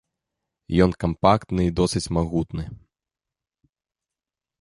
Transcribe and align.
Ён 0.85 0.91
кампактны 1.03 1.61
і 1.67 1.73
досыць 1.79 2.03
магутны. 2.19 2.65